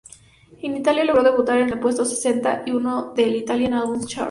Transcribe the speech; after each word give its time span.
En 0.63 0.75
Italia, 0.75 1.03
logró 1.03 1.21
debutar 1.21 1.59
en 1.59 1.69
el 1.69 1.79
puesto 1.79 2.05
sesenta 2.05 2.63
y 2.65 2.71
uno 2.71 3.13
del 3.15 3.35
"Italian 3.35 3.73
Albums 3.75 4.07
Chart". 4.07 4.19